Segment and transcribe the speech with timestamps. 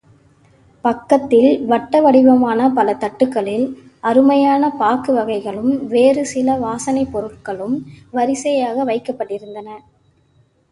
[0.85, 3.67] பக்கத்தில் வட்ட வடிவமான பல தட்டுக்களில்
[4.03, 7.77] அருமையான பாக்கு வகைகளும் வேறு சில வாசனைப் பொருள்களும்
[8.11, 9.69] வரிசையாக வைக்கப்பட்டிருந்தன.